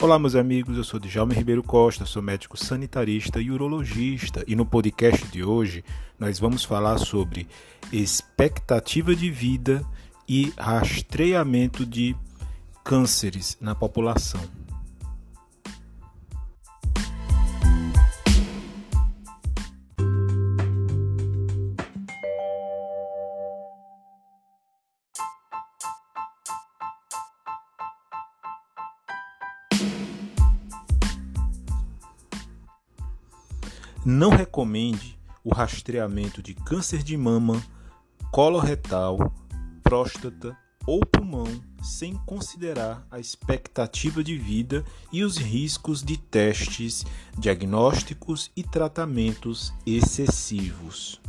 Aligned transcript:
Olá, 0.00 0.16
meus 0.16 0.36
amigos, 0.36 0.76
eu 0.76 0.84
sou 0.84 1.00
Djalma 1.00 1.34
Ribeiro 1.34 1.60
Costa, 1.60 2.06
sou 2.06 2.22
médico 2.22 2.56
sanitarista 2.56 3.40
e 3.40 3.50
urologista 3.50 4.44
e 4.46 4.54
no 4.54 4.64
podcast 4.64 5.26
de 5.26 5.42
hoje 5.42 5.84
nós 6.16 6.38
vamos 6.38 6.62
falar 6.62 6.98
sobre 6.98 7.48
expectativa 7.92 9.12
de 9.12 9.28
vida 9.28 9.84
e 10.28 10.52
rastreamento 10.56 11.84
de 11.84 12.14
cânceres 12.84 13.58
na 13.60 13.74
população. 13.74 14.40
Não 34.04 34.30
recomende 34.30 35.18
o 35.42 35.52
rastreamento 35.52 36.42
de 36.42 36.54
câncer 36.54 37.02
de 37.02 37.16
mama, 37.16 37.62
coloretal, 38.30 39.32
próstata 39.82 40.56
ou 40.86 41.00
pulmão 41.00 41.46
sem 41.82 42.14
considerar 42.24 43.06
a 43.10 43.18
expectativa 43.18 44.22
de 44.22 44.36
vida 44.36 44.84
e 45.12 45.22
os 45.22 45.36
riscos 45.36 46.02
de 46.02 46.16
testes 46.16 47.04
diagnósticos 47.36 48.50
e 48.56 48.62
tratamentos 48.62 49.72
excessivos. 49.86 51.20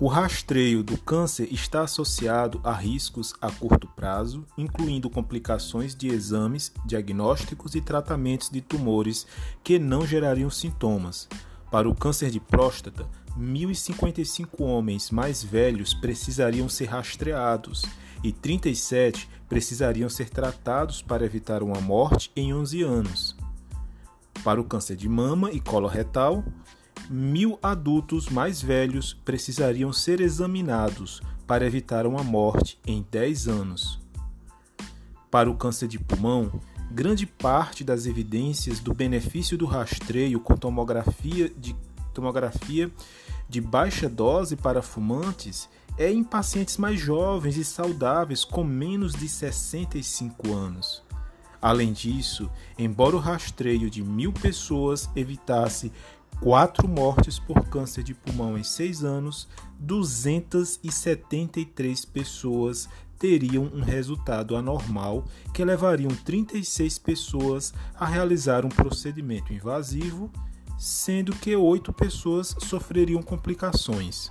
O 0.00 0.08
rastreio 0.08 0.82
do 0.82 0.98
câncer 0.98 1.48
está 1.52 1.82
associado 1.82 2.60
a 2.64 2.72
riscos 2.72 3.32
a 3.40 3.48
curto 3.48 3.86
prazo, 3.86 4.44
incluindo 4.58 5.08
complicações 5.08 5.94
de 5.94 6.08
exames, 6.08 6.72
diagnósticos 6.84 7.76
e 7.76 7.80
tratamentos 7.80 8.50
de 8.50 8.60
tumores 8.60 9.24
que 9.62 9.78
não 9.78 10.04
gerariam 10.04 10.50
sintomas. 10.50 11.28
Para 11.70 11.88
o 11.88 11.94
câncer 11.94 12.28
de 12.30 12.40
próstata, 12.40 13.08
1.055 13.38 14.60
homens 14.64 15.12
mais 15.12 15.44
velhos 15.44 15.94
precisariam 15.94 16.68
ser 16.68 16.86
rastreados 16.86 17.84
e 18.22 18.32
37 18.32 19.28
precisariam 19.48 20.08
ser 20.08 20.28
tratados 20.28 21.02
para 21.02 21.24
evitar 21.24 21.62
uma 21.62 21.80
morte 21.80 22.32
em 22.34 22.52
11 22.52 22.82
anos. 22.82 23.36
Para 24.42 24.60
o 24.60 24.64
câncer 24.64 24.96
de 24.96 25.08
mama 25.08 25.52
e 25.52 25.60
colo 25.60 25.86
retal, 25.86 26.44
mil 27.10 27.58
adultos 27.62 28.28
mais 28.28 28.60
velhos 28.60 29.14
precisariam 29.24 29.92
ser 29.92 30.20
examinados 30.20 31.20
para 31.46 31.66
evitar 31.66 32.06
uma 32.06 32.22
morte 32.22 32.78
em 32.86 33.04
10 33.10 33.48
anos. 33.48 34.00
Para 35.30 35.50
o 35.50 35.56
câncer 35.56 35.88
de 35.88 35.98
pulmão, 35.98 36.60
grande 36.90 37.26
parte 37.26 37.84
das 37.84 38.06
evidências 38.06 38.80
do 38.80 38.94
benefício 38.94 39.58
do 39.58 39.66
rastreio 39.66 40.40
com 40.40 40.56
tomografia 40.56 41.50
de, 41.56 41.76
tomografia 42.12 42.90
de 43.48 43.60
baixa 43.60 44.08
dose 44.08 44.56
para 44.56 44.80
fumantes 44.80 45.68
é 45.96 46.10
em 46.10 46.24
pacientes 46.24 46.76
mais 46.76 46.98
jovens 46.98 47.56
e 47.56 47.64
saudáveis 47.64 48.44
com 48.44 48.64
menos 48.64 49.12
de 49.12 49.28
65 49.28 50.52
anos. 50.52 51.03
Além 51.64 51.92
disso, 51.94 52.50
embora 52.78 53.16
o 53.16 53.18
rastreio 53.18 53.88
de 53.88 54.02
mil 54.02 54.34
pessoas 54.34 55.08
evitasse 55.16 55.90
quatro 56.38 56.86
mortes 56.86 57.38
por 57.38 57.58
câncer 57.70 58.04
de 58.04 58.12
pulmão 58.12 58.58
em 58.58 58.62
seis 58.62 59.02
anos, 59.02 59.48
273 59.80 62.04
pessoas 62.04 62.86
teriam 63.18 63.64
um 63.72 63.80
resultado 63.80 64.56
anormal 64.56 65.24
que 65.54 65.64
levariam 65.64 66.10
36 66.10 66.98
pessoas 66.98 67.72
a 67.94 68.04
realizar 68.04 68.66
um 68.66 68.68
procedimento 68.68 69.50
invasivo, 69.50 70.30
sendo 70.78 71.34
que 71.34 71.56
oito 71.56 71.94
pessoas 71.94 72.54
sofreriam 72.58 73.22
complicações. 73.22 74.30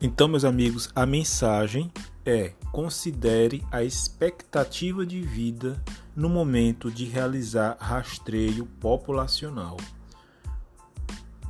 Então, 0.00 0.28
meus 0.28 0.44
amigos, 0.44 0.90
a 0.94 1.06
mensagem 1.06 1.90
é: 2.24 2.52
considere 2.70 3.64
a 3.70 3.82
expectativa 3.82 5.06
de 5.06 5.20
vida 5.22 5.82
no 6.14 6.28
momento 6.28 6.90
de 6.90 7.04
realizar 7.06 7.76
rastreio 7.80 8.66
populacional. 8.80 9.76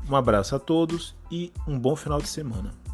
Um 0.09 0.15
abraço 0.15 0.55
a 0.55 0.59
todos 0.59 1.17
e 1.31 1.53
um 1.67 1.79
bom 1.79 1.97
final 1.97 2.21
de 2.21 2.29
semana. 2.29 2.86